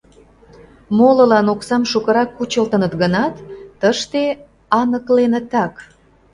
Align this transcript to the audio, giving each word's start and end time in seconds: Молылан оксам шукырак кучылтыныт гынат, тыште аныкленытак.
Молылан 0.97 1.47
оксам 1.53 1.83
шукырак 1.91 2.29
кучылтыныт 2.37 2.93
гынат, 3.01 3.35
тыште 3.79 4.23
аныкленытак. 4.79 5.73